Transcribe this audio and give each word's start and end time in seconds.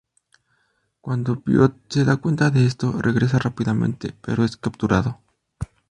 Cuando 0.99 1.39
Piotr 1.41 1.77
se 1.87 2.05
da 2.05 2.17
cuenta 2.17 2.49
de 2.49 2.65
esto, 2.65 2.91
regresa 2.91 3.37
rápidamente, 3.37 4.15
pero 4.23 4.43
es 4.43 4.57
capturado. 4.57 5.21